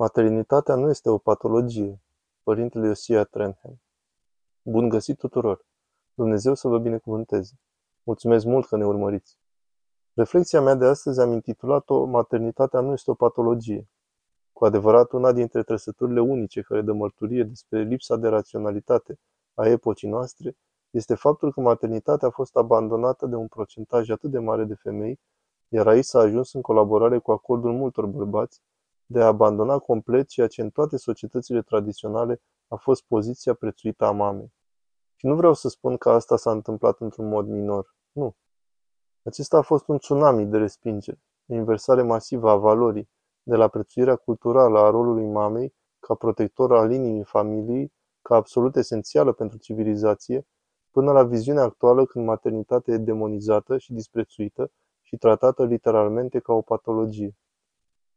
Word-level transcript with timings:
Maternitatea 0.00 0.74
nu 0.74 0.88
este 0.88 1.10
o 1.10 1.18
patologie. 1.18 2.00
Părintele 2.42 2.86
Iosia 2.86 3.24
Trenham. 3.24 3.80
Bun 4.62 4.88
găsit 4.88 5.18
tuturor! 5.18 5.66
Dumnezeu 6.14 6.54
să 6.54 6.68
vă 6.68 6.78
binecuvânteze! 6.78 7.52
Mulțumesc 8.02 8.44
mult 8.44 8.66
că 8.66 8.76
ne 8.76 8.86
urmăriți! 8.86 9.38
Reflexia 10.14 10.60
mea 10.60 10.74
de 10.74 10.84
astăzi 10.84 11.20
am 11.20 11.32
intitulat-o 11.32 12.04
Maternitatea 12.04 12.80
nu 12.80 12.92
este 12.92 13.10
o 13.10 13.14
patologie. 13.14 13.88
Cu 14.52 14.64
adevărat, 14.64 15.12
una 15.12 15.32
dintre 15.32 15.62
trăsăturile 15.62 16.20
unice 16.20 16.60
care 16.60 16.80
dă 16.80 16.92
mărturie 16.92 17.42
despre 17.42 17.82
lipsa 17.82 18.16
de 18.16 18.28
raționalitate 18.28 19.18
a 19.54 19.68
epocii 19.68 20.08
noastre 20.08 20.56
este 20.90 21.14
faptul 21.14 21.52
că 21.52 21.60
maternitatea 21.60 22.28
a 22.28 22.30
fost 22.30 22.56
abandonată 22.56 23.26
de 23.26 23.34
un 23.34 23.46
procentaj 23.46 24.10
atât 24.10 24.30
de 24.30 24.38
mare 24.38 24.64
de 24.64 24.74
femei, 24.74 25.20
iar 25.68 25.86
aici 25.86 26.04
s-a 26.04 26.18
ajuns 26.18 26.52
în 26.52 26.60
colaborare 26.60 27.18
cu 27.18 27.32
acordul 27.32 27.72
multor 27.72 28.06
bărbați 28.06 28.62
de 29.12 29.20
a 29.20 29.26
abandona 29.26 29.78
complet 29.78 30.28
ceea 30.28 30.46
ce 30.46 30.62
în 30.62 30.70
toate 30.70 30.96
societățile 30.96 31.62
tradiționale 31.62 32.40
a 32.68 32.76
fost 32.76 33.02
poziția 33.02 33.54
prețuită 33.54 34.04
a 34.04 34.10
mamei. 34.10 34.52
Și 35.16 35.26
nu 35.26 35.34
vreau 35.34 35.54
să 35.54 35.68
spun 35.68 35.96
că 35.96 36.10
asta 36.10 36.36
s-a 36.36 36.50
întâmplat 36.50 37.00
într-un 37.00 37.28
mod 37.28 37.46
minor. 37.46 37.94
Nu. 38.12 38.36
Acesta 39.22 39.56
a 39.56 39.62
fost 39.62 39.88
un 39.88 39.98
tsunami 39.98 40.46
de 40.46 40.56
respingere, 40.56 41.20
o 41.46 41.54
inversare 41.54 42.02
masivă 42.02 42.50
a 42.50 42.56
valorii, 42.56 43.10
de 43.42 43.56
la 43.56 43.68
prețuirea 43.68 44.16
culturală 44.16 44.78
a 44.78 44.90
rolului 44.90 45.26
mamei 45.26 45.74
ca 45.98 46.14
protector 46.14 46.72
al 46.72 46.92
inimii 46.92 47.24
familiei, 47.24 47.92
ca 48.22 48.34
absolut 48.34 48.76
esențială 48.76 49.32
pentru 49.32 49.58
civilizație, 49.58 50.46
până 50.90 51.12
la 51.12 51.24
viziunea 51.24 51.62
actuală 51.62 52.04
când 52.04 52.24
maternitatea 52.24 52.94
e 52.94 52.98
demonizată 52.98 53.78
și 53.78 53.92
disprețuită 53.92 54.72
și 55.00 55.16
tratată 55.16 55.64
literalmente 55.64 56.38
ca 56.38 56.52
o 56.52 56.60
patologie. 56.60 57.34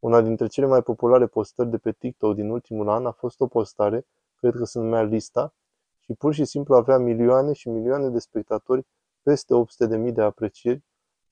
Una 0.04 0.22
dintre 0.22 0.48
cele 0.48 0.66
mai 0.68 0.82
populare 0.82 1.28
postări 1.28 1.70
de 1.70 1.78
pe 1.78 1.92
TikTok 1.92 2.36
din 2.36 2.50
ultimul 2.50 2.90
an 2.90 3.06
a 3.06 3.12
fost 3.12 3.40
o 3.40 3.48
postare, 3.48 4.08
cred 4.36 4.56
că 4.56 4.64
se 4.64 4.80
numea 4.80 5.02
Lista, 5.02 5.54
și 6.00 6.14
pur 6.14 6.34
și 6.34 6.46
simplu 6.46 6.76
avea 6.76 6.98
milioane 6.98 7.54
și 7.54 7.70
milioane 7.70 8.10
de 8.10 8.20
spectatori, 8.20 8.88
peste 9.22 9.54
800.000 10.08 10.14
de 10.14 10.22
aprecieri, 10.22 10.84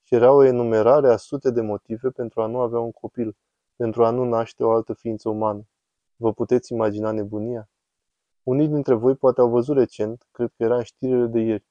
și 0.04 0.16
era 0.16 0.32
o 0.32 0.44
enumerare 0.44 1.12
a 1.12 1.18
sute 1.18 1.52
de 1.52 1.62
motive 1.62 2.10
pentru 2.10 2.42
a 2.42 2.46
nu 2.46 2.60
avea 2.60 2.80
un 2.80 2.92
copil, 2.92 3.38
pentru 3.76 4.06
a 4.06 4.10
nu 4.10 4.24
naște 4.24 4.64
o 4.64 4.72
altă 4.72 4.94
ființă 4.94 5.30
umană. 5.30 5.68
Vă 6.16 6.34
puteți 6.34 6.74
imagina 6.74 7.12
nebunia? 7.12 7.70
Unii 8.44 8.68
dintre 8.68 8.94
voi 8.94 9.16
poate 9.16 9.42
au 9.42 9.50
văzut 9.50 9.78
recent, 9.78 10.28
cred 10.32 10.52
că 10.58 10.64
era 10.64 10.76
în 10.76 10.84
știrile 10.84 11.26
de 11.26 11.40
ieri. 11.40 11.66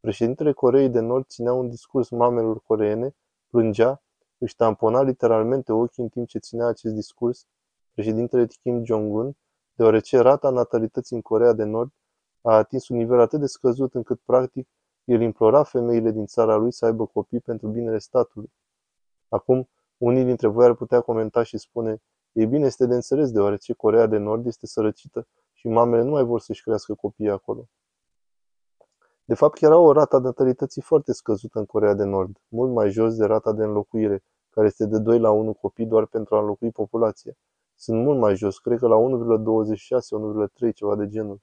Președintele 0.00 0.52
Coreei 0.52 0.88
de 0.88 1.00
Nord 1.00 1.26
ținea 1.26 1.52
un 1.52 1.68
discurs 1.68 2.08
mamelor 2.08 2.60
coreene, 2.60 3.14
plângea 3.50 4.02
își 4.42 4.56
tampona 4.56 5.02
literalmente 5.02 5.72
ochii 5.72 6.02
în 6.02 6.08
timp 6.08 6.28
ce 6.28 6.38
ținea 6.38 6.66
acest 6.66 6.94
discurs 6.94 7.46
președintele 7.92 8.46
Kim 8.46 8.84
Jong-un, 8.84 9.32
deoarece 9.72 10.18
rata 10.18 10.50
natalității 10.50 11.16
în 11.16 11.22
Coreea 11.22 11.52
de 11.52 11.64
Nord 11.64 11.90
a 12.40 12.56
atins 12.56 12.88
un 12.88 12.96
nivel 12.96 13.20
atât 13.20 13.40
de 13.40 13.46
scăzut 13.46 13.94
încât, 13.94 14.20
practic, 14.24 14.68
el 15.04 15.20
implora 15.20 15.62
femeile 15.62 16.10
din 16.10 16.26
țara 16.26 16.56
lui 16.56 16.72
să 16.72 16.84
aibă 16.84 17.06
copii 17.06 17.40
pentru 17.40 17.68
binele 17.68 17.98
statului. 17.98 18.52
Acum, 19.28 19.68
unii 19.96 20.24
dintre 20.24 20.48
voi 20.48 20.64
ar 20.64 20.74
putea 20.74 21.00
comenta 21.00 21.42
și 21.42 21.58
spune, 21.58 22.02
ei 22.32 22.46
bine, 22.46 22.66
este 22.66 22.86
de 22.86 22.94
înțeles 22.94 23.30
deoarece 23.30 23.72
Coreea 23.72 24.06
de 24.06 24.16
Nord 24.16 24.46
este 24.46 24.66
sărăcită 24.66 25.26
și 25.52 25.68
mamele 25.68 26.02
nu 26.02 26.10
mai 26.10 26.24
vor 26.24 26.40
să-și 26.40 26.62
crească 26.62 26.94
copiii 26.94 27.30
acolo. 27.30 27.68
De 29.24 29.34
fapt, 29.34 29.62
era 29.62 29.76
o 29.76 29.92
rată 29.92 30.16
a 30.16 30.18
natalității 30.18 30.82
foarte 30.82 31.12
scăzută 31.12 31.58
în 31.58 31.66
Coreea 31.66 31.94
de 31.94 32.04
Nord, 32.04 32.40
mult 32.48 32.72
mai 32.72 32.90
jos 32.90 33.16
de 33.16 33.24
rata 33.24 33.52
de 33.52 33.62
înlocuire, 33.62 34.24
care 34.54 34.66
este 34.66 34.86
de 34.86 34.98
2 34.98 35.18
la 35.18 35.30
1 35.30 35.52
copii 35.52 35.86
doar 35.86 36.06
pentru 36.06 36.36
a 36.36 36.38
înlocui 36.38 36.70
populația. 36.70 37.32
Sunt 37.74 38.04
mult 38.04 38.18
mai 38.18 38.36
jos, 38.36 38.58
cred 38.58 38.78
că 38.78 38.86
la 38.86 38.96
1,26, 38.96 40.68
1,3, 40.68 40.74
ceva 40.74 40.96
de 40.96 41.08
genul. 41.08 41.40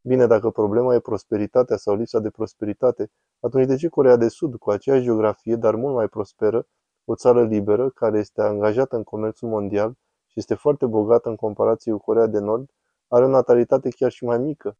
Bine, 0.00 0.26
dacă 0.26 0.50
problema 0.50 0.94
e 0.94 1.00
prosperitatea 1.00 1.76
sau 1.76 1.94
lipsa 1.94 2.18
de 2.18 2.30
prosperitate, 2.30 3.10
atunci 3.40 3.66
de 3.66 3.76
ce 3.76 3.88
Corea 3.88 4.16
de 4.16 4.28
Sud, 4.28 4.56
cu 4.56 4.70
aceeași 4.70 5.02
geografie, 5.02 5.56
dar 5.56 5.74
mult 5.74 5.94
mai 5.94 6.08
prosperă, 6.08 6.66
o 7.04 7.14
țară 7.14 7.44
liberă, 7.44 7.90
care 7.90 8.18
este 8.18 8.42
angajată 8.42 8.96
în 8.96 9.02
comerțul 9.02 9.48
mondial 9.48 9.92
și 10.26 10.38
este 10.38 10.54
foarte 10.54 10.86
bogată 10.86 11.28
în 11.28 11.36
comparație 11.36 11.92
cu 11.92 11.98
Corea 11.98 12.26
de 12.26 12.38
Nord, 12.38 12.70
are 13.08 13.24
o 13.24 13.28
natalitate 13.28 13.88
chiar 13.88 14.10
și 14.10 14.24
mai 14.24 14.38
mică, 14.38 14.76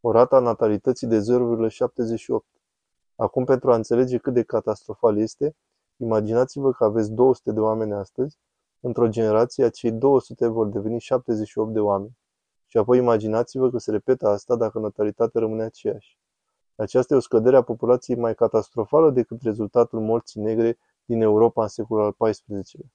o 0.00 0.10
rată 0.10 0.34
a 0.34 0.38
natalității 0.38 1.06
de 1.06 1.18
0,78. 1.18 2.56
Acum, 3.16 3.44
pentru 3.44 3.72
a 3.72 3.74
înțelege 3.74 4.18
cât 4.18 4.32
de 4.32 4.42
catastrofal 4.42 5.18
este, 5.18 5.56
Imaginați-vă 5.96 6.72
că 6.72 6.84
aveți 6.84 7.12
200 7.12 7.52
de 7.52 7.60
oameni 7.60 7.92
astăzi, 7.92 8.38
într-o 8.80 9.08
generație 9.08 9.64
acei 9.64 9.92
200 9.92 10.46
vor 10.46 10.66
deveni 10.66 11.00
78 11.00 11.72
de 11.72 11.80
oameni. 11.80 12.18
Și 12.66 12.78
apoi 12.78 12.98
imaginați-vă 12.98 13.70
că 13.70 13.78
se 13.78 13.90
repetă 13.90 14.28
asta 14.28 14.56
dacă 14.56 14.78
natalitatea 14.78 15.40
rămâne 15.40 15.62
aceeași. 15.62 16.18
Aceasta 16.76 17.14
e 17.14 17.16
o 17.16 17.20
scădere 17.20 17.56
a 17.56 17.62
populației 17.62 18.16
mai 18.16 18.34
catastrofală 18.34 19.10
decât 19.10 19.42
rezultatul 19.42 20.00
morții 20.00 20.40
negre 20.40 20.78
din 21.04 21.20
Europa 21.20 21.62
în 21.62 21.68
secolul 21.68 22.04
al 22.04 22.30
XIV-lea. 22.30 22.90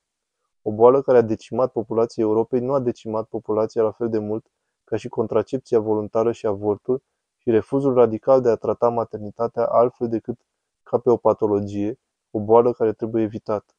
O 0.61 0.72
boală 0.72 1.01
care 1.01 1.17
a 1.17 1.22
decimat 1.22 1.72
populația 1.72 2.23
Europei 2.23 2.59
nu 2.59 2.73
a 2.73 2.79
decimat 2.79 3.28
populația 3.28 3.81
la 3.84 3.91
fel 3.91 4.09
de 4.09 4.19
mult 4.19 4.45
ca 4.84 4.95
și 4.95 5.07
contracepția 5.07 5.79
voluntară 5.79 6.31
și 6.31 6.45
avortul 6.45 7.03
și 7.38 7.50
refuzul 7.50 7.94
radical 7.94 8.41
de 8.41 8.50
a 8.50 8.56
trata 8.56 8.90
maternitatea 8.90 9.66
altfel 9.66 10.09
decât 10.09 10.40
ca 10.84 10.97
pe 10.97 11.09
o 11.09 11.17
patologie, 11.17 12.00
o 12.31 12.40
boală 12.40 12.74
care 12.74 12.94
trebuie 12.94 13.24
evitată. 13.24 13.74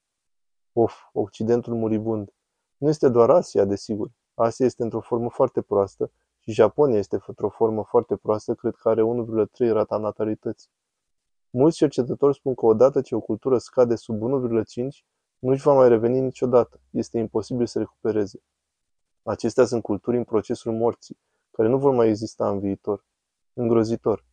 Of, 0.73 0.95
Occidentul 1.13 1.75
muribund. 1.75 2.33
Nu 2.77 2.89
este 2.89 3.09
doar 3.09 3.31
Asia, 3.31 3.65
desigur. 3.65 4.11
Asia 4.35 4.67
este 4.67 4.83
într-o 4.83 5.01
formă 5.01 5.31
foarte 5.31 5.63
proastă 5.63 6.13
și 6.39 6.53
Japonia 6.53 6.99
este 6.99 7.23
într-o 7.27 7.49
formă 7.49 7.85
foarte 7.85 8.17
proastă, 8.17 8.55
cred 8.55 8.75
că 8.75 8.89
are 8.89 9.03
1,3 9.03 9.73
rata 9.73 9.97
natalității. 9.97 10.71
Mulți 11.51 11.77
cercetători 11.77 12.35
spun 12.35 12.55
că 12.55 12.67
odată 12.67 13.01
ce 13.01 13.15
o 13.15 13.21
cultură 13.21 13.59
scade 13.59 13.95
sub 13.95 14.21
1,5, 14.21 15.05
nu 15.39 15.51
își 15.51 15.63
va 15.63 15.75
mai 15.75 15.89
reveni 15.89 16.21
niciodată. 16.21 16.81
Este 16.91 17.19
imposibil 17.19 17.67
să 17.67 17.79
recupereze. 17.79 18.43
Acestea 19.23 19.65
sunt 19.65 19.83
culturi 19.83 20.17
în 20.17 20.25
procesul 20.25 20.73
morții, 20.73 21.19
care 21.51 21.69
nu 21.69 21.79
vor 21.79 21.95
mai 21.95 22.09
exista 22.09 22.49
în 22.49 22.59
viitor. 22.59 23.05
Îngrozitor. 23.53 24.25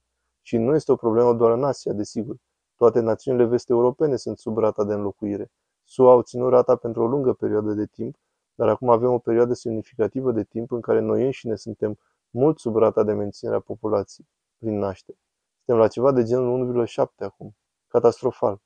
Și 0.42 0.58
nu 0.58 0.76
este 0.76 0.92
o 0.92 0.96
problemă 0.96 1.34
doar 1.34 1.52
în 1.52 1.64
Asia, 1.64 1.94
desigur. 1.94 2.36
Toate 2.80 3.00
națiunile 3.00 3.46
vest-europene 3.46 4.16
sunt 4.16 4.38
sub 4.38 4.58
rata 4.58 4.84
de 4.84 4.94
înlocuire. 4.94 5.52
SUA 5.84 6.12
au 6.12 6.22
ținut 6.22 6.50
rata 6.50 6.76
pentru 6.76 7.02
o 7.04 7.08
lungă 7.08 7.34
perioadă 7.34 7.74
de 7.74 7.86
timp, 7.86 8.16
dar 8.56 8.70
acum 8.70 8.90
avem 8.90 9.12
o 9.12 9.18
perioadă 9.18 9.54
semnificativă 9.54 10.32
de 10.32 10.44
timp 10.44 10.72
în 10.72 10.82
care 10.82 11.00
noi 11.00 11.26
înșine 11.26 11.56
suntem 11.56 11.98
mult 12.30 12.60
sub 12.60 12.76
rata 12.76 13.04
de 13.04 13.14
menținere 13.14 13.58
a 13.58 13.60
populației 13.60 14.28
prin 14.58 14.78
naștere. 14.78 15.18
Suntem 15.56 15.84
la 15.84 15.88
ceva 15.88 16.12
de 16.12 16.24
genul 16.24 16.86
1,7 16.88 17.04
acum. 17.18 17.56
Catastrofal. 17.88 18.62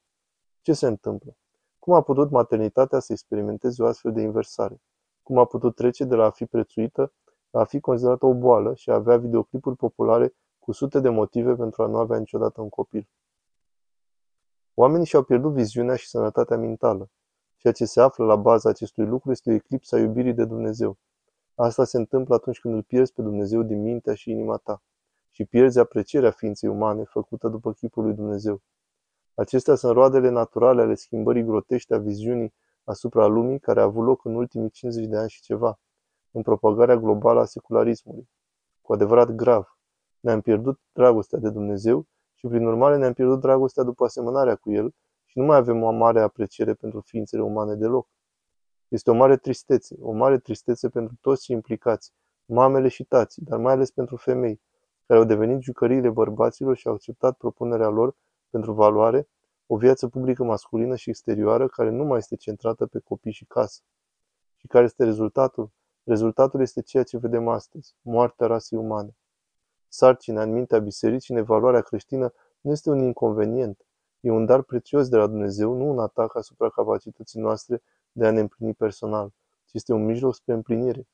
Ce 0.61 0.73
se 0.73 0.87
întâmplă? 0.87 1.35
Cum 1.79 1.93
a 1.93 2.01
putut 2.01 2.29
maternitatea 2.29 2.99
să 2.99 3.11
experimenteze 3.11 3.83
o 3.83 3.85
astfel 3.85 4.11
de 4.11 4.21
inversare? 4.21 4.81
Cum 5.23 5.37
a 5.37 5.45
putut 5.45 5.75
trece 5.75 6.03
de 6.03 6.15
la 6.15 6.25
a 6.25 6.29
fi 6.29 6.45
prețuită 6.45 7.13
la 7.49 7.59
a 7.59 7.63
fi 7.63 7.79
considerată 7.79 8.25
o 8.25 8.33
boală 8.33 8.73
și 8.73 8.89
a 8.89 8.93
avea 8.93 9.17
videoclipuri 9.17 9.75
populare 9.75 10.35
cu 10.59 10.71
sute 10.71 10.99
de 10.99 11.09
motive 11.09 11.55
pentru 11.55 11.83
a 11.83 11.87
nu 11.87 11.97
avea 11.97 12.17
niciodată 12.17 12.61
un 12.61 12.69
copil? 12.69 13.07
Oamenii 14.75 15.05
și-au 15.05 15.23
pierdut 15.23 15.53
viziunea 15.53 15.95
și 15.95 16.07
sănătatea 16.07 16.57
mentală. 16.57 17.09
Ceea 17.57 17.73
ce 17.73 17.85
se 17.85 18.01
află 18.01 18.25
la 18.25 18.35
baza 18.35 18.69
acestui 18.69 19.05
lucru 19.05 19.31
este 19.31 19.49
o 19.49 19.53
eclipsă 19.53 19.95
a 19.95 19.99
iubirii 19.99 20.33
de 20.33 20.45
Dumnezeu. 20.45 20.97
Asta 21.55 21.83
se 21.83 21.97
întâmplă 21.97 22.35
atunci 22.35 22.59
când 22.59 22.73
îl 22.73 22.83
pierzi 22.83 23.13
pe 23.13 23.21
Dumnezeu 23.21 23.63
din 23.63 23.81
mintea 23.81 24.13
și 24.13 24.31
inima 24.31 24.57
ta 24.57 24.83
și 25.29 25.45
pierzi 25.45 25.79
aprecierea 25.79 26.31
ființei 26.31 26.69
umane 26.69 27.03
făcută 27.03 27.47
după 27.47 27.73
chipul 27.73 28.03
lui 28.03 28.13
Dumnezeu. 28.13 28.61
Acestea 29.35 29.75
sunt 29.75 29.93
roadele 29.93 30.29
naturale 30.29 30.81
ale 30.81 30.95
schimbării 30.95 31.43
grotești 31.43 31.93
a 31.93 31.97
viziunii 31.97 32.53
asupra 32.83 33.25
lumii 33.25 33.59
care 33.59 33.79
a 33.79 33.83
avut 33.83 34.05
loc 34.05 34.25
în 34.25 34.35
ultimii 34.35 34.69
50 34.69 35.05
de 35.05 35.17
ani 35.17 35.29
și 35.29 35.41
ceva, 35.41 35.79
în 36.31 36.41
propagarea 36.41 36.97
globală 36.97 37.39
a 37.39 37.45
secularismului. 37.45 38.29
Cu 38.81 38.93
adevărat 38.93 39.29
grav. 39.29 39.77
Ne-am 40.19 40.41
pierdut 40.41 40.79
dragostea 40.91 41.39
de 41.39 41.49
Dumnezeu 41.49 42.07
și 42.43 42.49
prin 42.49 42.65
urmare 42.65 42.97
ne-am 42.97 43.13
pierdut 43.13 43.39
dragostea 43.39 43.83
după 43.83 44.03
asemănarea 44.03 44.55
cu 44.55 44.71
el 44.71 44.93
și 45.25 45.37
nu 45.37 45.45
mai 45.45 45.57
avem 45.57 45.83
o 45.83 45.91
mare 45.91 46.21
apreciere 46.21 46.73
pentru 46.73 47.01
ființele 47.01 47.41
umane 47.41 47.75
deloc. 47.75 48.07
Este 48.87 49.11
o 49.11 49.13
mare 49.13 49.37
tristețe, 49.37 49.95
o 50.01 50.11
mare 50.11 50.37
tristețe 50.39 50.89
pentru 50.89 51.15
toți 51.21 51.43
cei 51.43 51.55
implicați, 51.55 52.13
mamele 52.45 52.87
și 52.87 53.03
tații, 53.03 53.43
dar 53.45 53.59
mai 53.59 53.73
ales 53.73 53.91
pentru 53.91 54.15
femei, 54.15 54.61
care 55.05 55.19
au 55.19 55.25
devenit 55.25 55.61
jucăriile 55.61 56.09
bărbaților 56.09 56.75
și 56.75 56.87
au 56.87 56.93
acceptat 56.93 57.37
propunerea 57.37 57.89
lor 57.89 58.15
pentru 58.49 58.73
valoare, 58.73 59.27
o 59.67 59.77
viață 59.77 60.07
publică 60.07 60.43
masculină 60.43 60.95
și 60.95 61.09
exterioară 61.09 61.67
care 61.67 61.89
nu 61.89 62.03
mai 62.03 62.17
este 62.17 62.35
centrată 62.35 62.85
pe 62.85 62.99
copii 62.99 63.31
și 63.31 63.45
casă. 63.45 63.81
Și 64.55 64.67
care 64.67 64.83
este 64.83 65.03
rezultatul? 65.03 65.71
Rezultatul 66.03 66.61
este 66.61 66.81
ceea 66.81 67.03
ce 67.03 67.17
vedem 67.17 67.47
astăzi, 67.47 67.95
moartea 68.01 68.47
rasei 68.47 68.77
umane. 68.77 69.15
Sarcina 69.95 70.41
în 70.41 70.51
mintea 70.51 70.79
bisericii 70.79 71.33
în 71.33 71.39
evaluarea 71.39 71.81
creștină 71.81 72.33
nu 72.61 72.71
este 72.71 72.89
un 72.89 72.99
inconvenient. 72.99 73.85
E 74.19 74.31
un 74.31 74.45
dar 74.45 74.61
prețios 74.61 75.09
de 75.09 75.17
la 75.17 75.27
Dumnezeu, 75.27 75.73
nu 75.73 75.89
un 75.89 75.99
atac 75.99 76.35
asupra 76.35 76.69
capacității 76.69 77.39
noastre 77.39 77.81
de 78.11 78.25
a 78.25 78.31
ne 78.31 78.39
împlini 78.39 78.73
personal, 78.73 79.33
ci 79.65 79.69
ci 79.73 79.73
este 79.73 79.93
un 79.93 80.05
mijloc 80.05 80.35
spre 80.35 80.53
împlinire. 80.53 81.07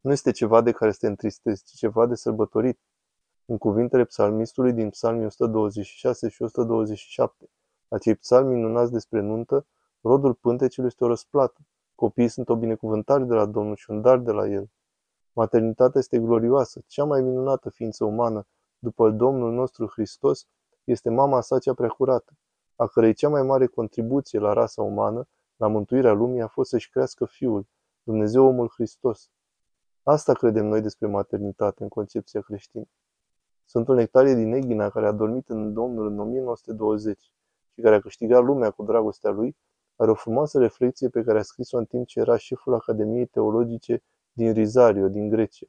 Nu 0.00 0.12
este 0.12 0.30
ceva 0.30 0.60
de 0.60 0.72
care 0.72 0.90
să 0.90 0.98
te 1.00 1.06
întristezi, 1.06 1.64
ci 1.64 1.70
ceva 1.70 2.06
de 2.06 2.14
sărbătorit. 2.14 2.78
În 3.44 3.58
cuvintele 3.58 4.04
psalmistului 4.04 4.72
din 4.72 4.90
psalmii 4.90 5.24
126 5.24 6.28
și 6.28 6.42
127, 6.42 7.50
acei 7.88 8.14
psalmi 8.14 8.54
minunați 8.54 8.92
despre 8.92 9.20
nuntă, 9.20 9.66
rodul 10.00 10.34
pântecelui 10.34 10.88
este 10.88 11.04
o 11.04 11.06
răsplată. 11.06 11.60
Copiii 11.94 12.28
sunt 12.28 12.48
o 12.48 12.56
binecuvântare 12.56 13.24
de 13.24 13.34
la 13.34 13.46
Domnul 13.46 13.76
și 13.76 13.90
un 13.90 14.00
dar 14.00 14.18
de 14.18 14.30
la 14.30 14.48
El. 14.48 14.70
Maternitatea 15.40 16.00
este 16.00 16.18
glorioasă, 16.18 16.82
cea 16.86 17.04
mai 17.04 17.20
minunată 17.20 17.70
ființă 17.70 18.04
umană, 18.04 18.46
după 18.78 19.10
Domnul 19.10 19.52
nostru 19.52 19.86
Hristos, 19.86 20.46
este 20.84 21.10
mama 21.10 21.40
sa 21.40 21.58
cea 21.58 21.74
preacurată, 21.74 22.32
a 22.76 22.86
cărei 22.86 23.14
cea 23.14 23.28
mai 23.28 23.42
mare 23.42 23.66
contribuție 23.66 24.38
la 24.38 24.52
rasa 24.52 24.82
umană, 24.82 25.28
la 25.56 25.66
mântuirea 25.66 26.12
lumii, 26.12 26.42
a 26.42 26.46
fost 26.46 26.70
să-și 26.70 26.90
crească 26.90 27.24
Fiul, 27.24 27.66
Dumnezeu 28.02 28.46
omul 28.46 28.68
Hristos. 28.68 29.30
Asta 30.02 30.32
credem 30.32 30.66
noi 30.66 30.80
despre 30.80 31.06
maternitate 31.06 31.82
în 31.82 31.88
concepția 31.88 32.40
creștină. 32.40 32.84
Sfântul 33.64 33.94
Nectarie 33.94 34.34
din 34.34 34.52
Eghina, 34.52 34.90
care 34.90 35.06
a 35.06 35.12
dormit 35.12 35.48
în 35.48 35.72
Domnul 35.72 36.06
în 36.06 36.18
1920 36.18 37.32
și 37.74 37.80
care 37.80 37.94
a 37.94 38.00
câștigat 38.00 38.42
lumea 38.42 38.70
cu 38.70 38.84
dragostea 38.84 39.30
lui, 39.30 39.56
are 39.96 40.10
o 40.10 40.14
frumoasă 40.14 40.58
reflexie 40.58 41.08
pe 41.08 41.22
care 41.22 41.38
a 41.38 41.42
scris-o 41.42 41.78
în 41.78 41.84
timp 41.84 42.06
ce 42.06 42.20
era 42.20 42.36
șeful 42.36 42.74
Academiei 42.74 43.26
Teologice 43.26 44.02
din 44.32 44.52
Rizario, 44.52 45.08
din 45.08 45.28
Grecia. 45.28 45.66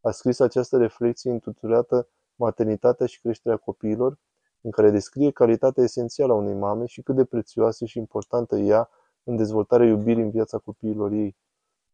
A 0.00 0.10
scris 0.10 0.38
această 0.38 0.76
reflexie 0.76 1.30
intitulată 1.30 2.08
Maternitatea 2.34 3.06
și 3.06 3.20
creșterea 3.20 3.56
copiilor, 3.56 4.18
în 4.60 4.70
care 4.70 4.90
descrie 4.90 5.30
calitatea 5.30 5.82
esențială 5.82 6.32
a 6.32 6.36
unei 6.36 6.54
mame 6.54 6.86
și 6.86 7.02
cât 7.02 7.14
de 7.14 7.24
prețioasă 7.24 7.84
și 7.84 7.98
importantă 7.98 8.56
ea 8.56 8.90
în 9.22 9.36
dezvoltarea 9.36 9.86
iubirii 9.86 10.22
în 10.22 10.30
viața 10.30 10.58
copiilor 10.58 11.12
ei. 11.12 11.36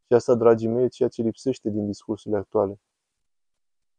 Și 0.07 0.13
asta, 0.13 0.35
dragii 0.35 0.69
mei, 0.69 0.85
e 0.85 0.89
ceea 0.89 1.09
ce 1.09 1.23
lipsește 1.23 1.71
din 1.71 1.87
discursurile 1.87 2.41
actuale. 2.41 2.81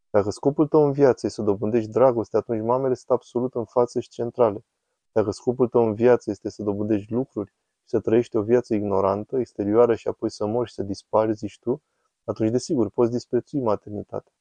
Dacă 0.10 0.30
scopul 0.30 0.68
tău 0.68 0.86
în 0.86 0.92
viață 0.92 1.26
este 1.26 1.42
să 1.42 1.42
dobândești 1.42 1.92
dragoste, 1.92 2.38
atunci 2.38 2.62
mamele 2.62 2.94
sunt 2.94 3.10
absolut 3.10 3.56
în 3.56 3.66
față 3.66 4.00
și 4.00 4.10
centrale. 4.10 4.66
Dacă 5.12 5.32
scopul 5.32 5.68
tău 5.68 5.86
în 5.86 5.94
viață 5.94 6.30
este 6.30 6.50
să 6.50 6.64
dobândești 6.64 7.14
lucruri 7.14 7.54
și 7.88 7.94
să 7.94 8.00
trăiești 8.00 8.36
o 8.36 8.42
viață 8.42 8.74
ignorantă, 8.74 9.38
exterioară 9.38 9.95
și 9.95 10.07
apoi 10.07 10.31
să 10.31 10.45
mori 10.45 10.68
și 10.68 10.74
să 10.74 10.84
dispari, 10.84 11.34
zici 11.34 11.60
tu, 11.60 11.81
atunci 12.24 12.51
desigur 12.51 12.89
poți 12.89 13.12
disprețui 13.12 13.60
maternitatea. 13.60 14.31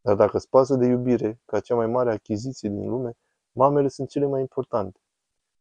Dar 0.00 0.16
dacă 0.16 0.36
îți 0.36 0.48
pasă 0.48 0.74
de 0.74 0.86
iubire, 0.86 1.40
ca 1.44 1.60
cea 1.60 1.74
mai 1.74 1.86
mare 1.86 2.12
achiziție 2.12 2.68
din 2.68 2.88
lume, 2.88 3.16
mamele 3.52 3.88
sunt 3.88 4.08
cele 4.08 4.26
mai 4.26 4.40
importante. 4.40 5.00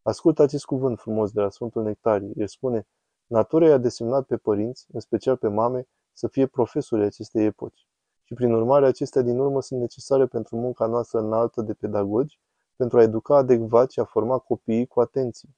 Ascultă 0.01 0.41
acest 0.41 0.65
cuvânt 0.65 0.99
frumos 0.99 1.31
de 1.31 1.41
la 1.41 1.49
Sfântul 1.49 1.83
Nectarie. 1.83 2.31
El 2.35 2.47
spune, 2.47 2.87
Natura 3.27 3.67
i-a 3.67 3.77
desemnat 3.77 4.25
pe 4.25 4.37
părinți, 4.37 4.85
în 4.91 4.99
special 4.99 5.37
pe 5.37 5.47
mame, 5.47 5.87
să 6.13 6.27
fie 6.27 6.45
profesori 6.45 7.03
acestei 7.03 7.45
epoci. 7.45 7.87
Și 8.23 8.33
prin 8.33 8.51
urmare, 8.53 8.85
acestea 8.85 9.21
din 9.21 9.39
urmă 9.39 9.61
sunt 9.61 9.79
necesare 9.79 10.25
pentru 10.25 10.55
munca 10.55 10.85
noastră 10.85 11.19
înaltă 11.19 11.61
de 11.61 11.73
pedagogi, 11.73 12.39
pentru 12.75 12.97
a 12.97 13.01
educa 13.01 13.35
adecvat 13.35 13.91
și 13.91 13.99
a 13.99 14.03
forma 14.03 14.37
copiii 14.37 14.85
cu 14.85 14.99
atenție. 14.99 15.49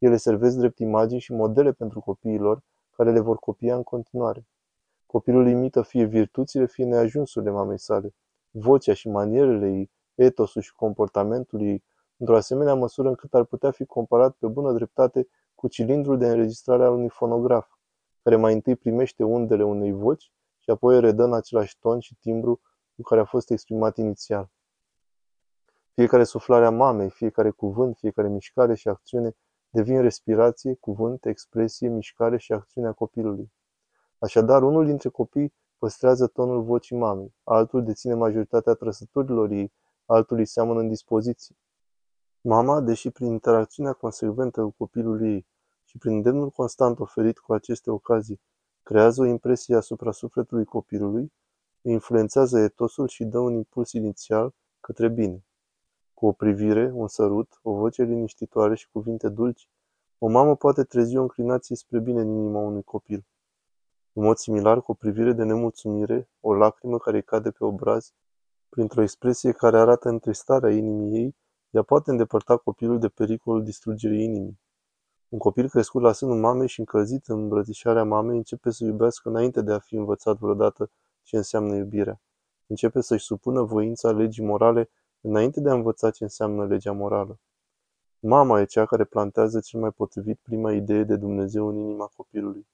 Ele 0.00 0.16
servesc 0.16 0.56
drept 0.56 0.78
imagini 0.78 1.20
și 1.20 1.32
modele 1.32 1.72
pentru 1.72 2.00
copiilor, 2.00 2.62
care 2.90 3.12
le 3.12 3.20
vor 3.20 3.36
copia 3.36 3.74
în 3.74 3.82
continuare. 3.82 4.46
Copilul 5.06 5.48
imită 5.48 5.82
fie 5.82 6.04
virtuțile, 6.04 6.66
fie 6.66 6.84
neajunsurile 6.84 7.50
mamei 7.50 7.78
sale, 7.78 8.14
vocea 8.50 8.94
și 8.94 9.08
manierele 9.08 9.68
ei, 9.70 9.90
etosul 10.14 10.62
și 10.62 10.74
comportamentul 10.74 11.62
ei, 11.62 11.84
într-o 12.16 12.36
asemenea 12.36 12.74
măsură 12.74 13.08
încât 13.08 13.34
ar 13.34 13.44
putea 13.44 13.70
fi 13.70 13.84
comparat 13.84 14.36
pe 14.38 14.46
bună 14.46 14.72
dreptate 14.72 15.28
cu 15.54 15.68
cilindrul 15.68 16.18
de 16.18 16.26
înregistrare 16.28 16.84
al 16.84 16.92
unui 16.92 17.08
fonograf, 17.08 17.68
care 18.22 18.36
mai 18.36 18.52
întâi 18.52 18.76
primește 18.76 19.24
undele 19.24 19.64
unei 19.64 19.92
voci 19.92 20.32
și 20.58 20.70
apoi 20.70 21.00
redă 21.00 21.24
în 21.24 21.34
același 21.34 21.78
ton 21.78 21.98
și 22.00 22.14
timbru 22.14 22.60
cu 22.96 23.02
care 23.02 23.20
a 23.20 23.24
fost 23.24 23.50
exprimat 23.50 23.96
inițial. 23.96 24.50
Fiecare 25.94 26.24
suflare 26.24 26.64
a 26.64 26.70
mamei, 26.70 27.10
fiecare 27.10 27.50
cuvânt, 27.50 27.96
fiecare 27.96 28.28
mișcare 28.28 28.74
și 28.74 28.88
acțiune 28.88 29.36
devin 29.70 30.00
respirație, 30.00 30.74
cuvânt, 30.74 31.24
expresie, 31.24 31.88
mișcare 31.88 32.38
și 32.38 32.52
acțiune 32.52 32.86
a 32.86 32.92
copilului. 32.92 33.52
Așadar, 34.18 34.62
unul 34.62 34.86
dintre 34.86 35.08
copii 35.08 35.54
păstrează 35.78 36.26
tonul 36.26 36.62
vocii 36.62 36.96
mamei, 36.96 37.34
altul 37.44 37.84
deține 37.84 38.14
majoritatea 38.14 38.74
trăsăturilor 38.74 39.50
ei, 39.50 39.72
altul 40.06 40.38
îi 40.38 40.46
seamănă 40.46 40.80
în 40.80 40.88
dispoziție. 40.88 41.56
Mama, 42.40 42.80
deși 42.80 43.10
prin 43.10 43.26
interacțiunea 43.26 43.92
consecventă 43.92 44.62
cu 44.62 44.74
copilul 44.78 45.22
ei 45.22 45.46
și 45.84 45.98
prin 45.98 46.22
demnul 46.22 46.50
constant 46.50 46.98
oferit 46.98 47.38
cu 47.38 47.52
aceste 47.52 47.90
ocazii, 47.90 48.40
creează 48.82 49.20
o 49.20 49.24
impresie 49.24 49.76
asupra 49.76 50.12
sufletului 50.12 50.64
copilului, 50.64 51.32
îi 51.82 51.92
influențează 51.92 52.58
etosul 52.58 53.08
și 53.08 53.24
dă 53.24 53.38
un 53.38 53.52
impuls 53.52 53.92
inițial 53.92 54.54
către 54.80 55.08
bine. 55.08 55.44
Cu 56.20 56.26
o 56.26 56.32
privire, 56.32 56.90
un 56.94 57.08
sărut, 57.08 57.60
o 57.62 57.72
voce 57.72 58.02
liniștitoare 58.02 58.74
și 58.74 58.88
cuvinte 58.92 59.28
dulci, 59.28 59.68
o 60.18 60.28
mamă 60.28 60.56
poate 60.56 60.84
trezi 60.84 61.16
o 61.16 61.20
înclinație 61.20 61.76
spre 61.76 61.98
bine 61.98 62.20
în 62.20 62.28
inima 62.28 62.58
unui 62.58 62.82
copil. 62.82 63.24
În 64.12 64.22
mod 64.22 64.36
similar, 64.36 64.80
cu 64.80 64.90
o 64.90 64.94
privire 64.94 65.32
de 65.32 65.42
nemulțumire, 65.42 66.28
o 66.40 66.54
lacrimă 66.54 66.98
care 66.98 67.16
îi 67.16 67.22
cade 67.22 67.50
pe 67.50 67.64
obraz, 67.64 68.12
printr-o 68.68 69.02
expresie 69.02 69.52
care 69.52 69.78
arată 69.78 70.08
întristarea 70.08 70.70
inimii 70.70 71.18
ei, 71.20 71.36
ea 71.70 71.82
poate 71.82 72.10
îndepărta 72.10 72.56
copilul 72.56 72.98
de 72.98 73.08
pericolul 73.08 73.64
distrugerii 73.64 74.24
inimii. 74.24 74.60
Un 75.28 75.38
copil 75.38 75.68
crescut 75.68 76.02
la 76.02 76.12
sânul 76.12 76.38
mamei 76.38 76.68
și 76.68 76.78
încălzit 76.78 77.26
în 77.26 77.38
îmbrățișarea 77.38 78.04
mamei 78.04 78.36
începe 78.36 78.70
să 78.70 78.84
iubească 78.84 79.28
înainte 79.28 79.62
de 79.62 79.72
a 79.72 79.78
fi 79.78 79.94
învățat 79.94 80.36
vreodată 80.36 80.90
ce 81.22 81.36
înseamnă 81.36 81.76
iubirea. 81.76 82.20
Începe 82.66 83.00
să-și 83.00 83.24
supună 83.24 83.62
voința 83.62 84.10
legii 84.10 84.44
morale 84.44 84.90
înainte 85.20 85.60
de 85.60 85.70
a 85.70 85.74
învăța 85.74 86.10
ce 86.10 86.22
înseamnă 86.22 86.66
legea 86.66 86.92
morală. 86.92 87.38
Mama 88.18 88.60
e 88.60 88.64
cea 88.64 88.86
care 88.86 89.04
plantează 89.04 89.60
cel 89.60 89.80
mai 89.80 89.90
potrivit 89.90 90.38
prima 90.42 90.72
idee 90.72 91.04
de 91.04 91.16
Dumnezeu 91.16 91.66
în 91.66 91.76
inima 91.76 92.10
copilului. 92.16 92.66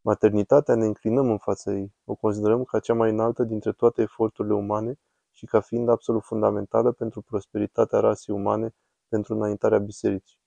Maternitatea 0.00 0.74
ne 0.74 0.86
înclinăm 0.86 1.30
în 1.30 1.38
fața 1.38 1.72
ei, 1.72 1.94
o 2.04 2.14
considerăm 2.14 2.64
ca 2.64 2.78
cea 2.78 2.94
mai 2.94 3.10
înaltă 3.10 3.42
dintre 3.44 3.72
toate 3.72 4.02
eforturile 4.02 4.54
umane 4.54 4.98
și 5.30 5.46
ca 5.46 5.60
fiind 5.60 5.88
absolut 5.88 6.22
fundamentală 6.22 6.92
pentru 6.92 7.22
prosperitatea 7.22 8.00
rasei 8.00 8.34
umane, 8.34 8.74
pentru 9.08 9.34
înaintarea 9.34 9.78
bisericii. 9.78 10.38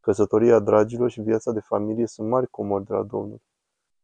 Căsătoria 0.00 0.58
dragilor 0.58 1.10
și 1.10 1.20
viața 1.20 1.52
de 1.52 1.60
familie 1.60 2.06
sunt 2.06 2.28
mari 2.28 2.46
comori 2.46 2.84
de 2.84 2.92
la 2.92 3.02
Domnul. 3.02 3.40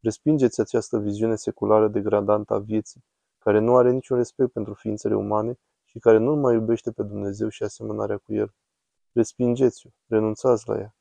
Respingeți 0.01 0.61
această 0.61 0.99
viziune 0.99 1.35
seculară 1.35 1.89
degradantă 1.89 2.55
a 2.55 2.59
vieții, 2.59 3.05
care 3.39 3.59
nu 3.59 3.77
are 3.77 3.91
niciun 3.91 4.17
respect 4.17 4.53
pentru 4.53 4.75
ființele 4.75 5.15
umane 5.15 5.59
și 5.91 5.99
care 5.99 6.19
nu 6.19 6.35
mai 6.35 6.55
iubește 6.55 6.93
pe 6.93 7.03
Dumnezeu 7.03 7.49
și 7.49 7.63
asemănarea 7.63 8.17
cu 8.17 8.33
El. 8.33 8.55
Respingeți-o, 9.13 9.91
renunțați 10.07 10.69
la 10.69 10.79
ea. 10.79 10.95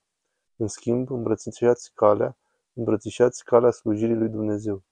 În 0.55 0.67
schimb, 0.67 1.11
îmbrățișați 1.11 1.91
calea, 1.93 2.37
îmbrățișați 2.73 3.43
calea 3.43 3.71
slujirii 3.71 4.15
lui 4.15 4.29
Dumnezeu. 4.29 4.83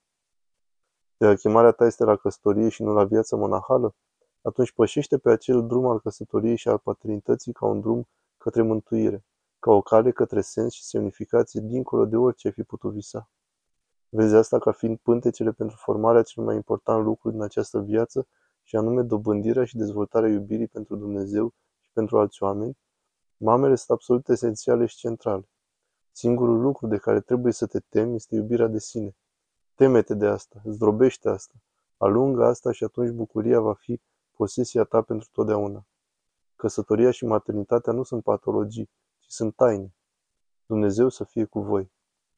Dacă 1.17 1.35
chemarea 1.35 1.71
ta 1.71 1.85
este 1.85 2.03
la 2.03 2.15
căsătorie 2.15 2.69
și 2.69 2.83
nu 2.83 2.93
la 2.93 3.03
viața 3.03 3.35
monahală, 3.35 3.95
atunci 4.41 4.71
pășește 4.71 5.17
pe 5.17 5.29
acel 5.29 5.67
drum 5.67 5.85
al 5.85 5.99
căsătoriei 5.99 6.55
și 6.55 6.67
al 6.67 6.77
paternității 6.77 7.53
ca 7.53 7.65
un 7.65 7.79
drum 7.79 8.07
către 8.37 8.61
mântuire, 8.61 9.25
ca 9.59 9.71
o 9.71 9.81
cale 9.81 10.11
către 10.11 10.41
sens 10.41 10.73
și 10.73 10.83
semnificație 10.83 11.61
dincolo 11.61 12.05
de 12.05 12.15
orice 12.15 12.47
ai 12.47 12.53
fi 12.53 12.63
putut 12.63 12.93
visa. 12.93 13.29
Vezi 14.09 14.35
asta 14.35 14.59
ca 14.59 14.71
fiind 14.71 14.97
pântecele 14.97 15.51
pentru 15.51 15.75
formarea 15.75 16.21
cel 16.21 16.43
mai 16.43 16.55
important 16.55 17.03
lucru 17.03 17.31
din 17.31 17.41
această 17.41 17.79
viață 17.79 18.27
și 18.67 18.75
anume 18.75 19.01
dobândirea 19.01 19.65
și 19.65 19.77
dezvoltarea 19.77 20.29
iubirii 20.29 20.67
pentru 20.67 20.95
Dumnezeu 20.95 21.53
și 21.79 21.89
pentru 21.93 22.19
alți 22.19 22.43
oameni, 22.43 22.77
mamele 23.37 23.75
sunt 23.75 23.89
absolut 23.89 24.29
esențiale 24.29 24.85
și 24.85 24.95
centrale. 24.95 25.49
Singurul 26.11 26.61
lucru 26.61 26.87
de 26.87 26.97
care 26.97 27.21
trebuie 27.21 27.53
să 27.53 27.65
te 27.65 27.79
temi 27.79 28.15
este 28.15 28.35
iubirea 28.35 28.67
de 28.67 28.79
sine. 28.79 29.15
Temete 29.75 30.13
de 30.13 30.25
asta, 30.25 30.61
zdrobește 30.65 31.29
asta, 31.29 31.53
alungă 31.97 32.45
asta 32.45 32.71
și 32.71 32.83
atunci 32.83 33.09
bucuria 33.09 33.59
va 33.59 33.73
fi 33.73 34.01
posesia 34.31 34.83
ta 34.83 35.01
pentru 35.01 35.29
totdeauna. 35.31 35.85
Căsătoria 36.55 37.11
și 37.11 37.25
maternitatea 37.25 37.93
nu 37.93 38.03
sunt 38.03 38.23
patologii, 38.23 38.89
ci 39.19 39.25
sunt 39.27 39.55
taine. 39.55 39.95
Dumnezeu 40.65 41.09
să 41.09 41.23
fie 41.23 41.45
cu 41.45 41.59
voi. 41.59 41.91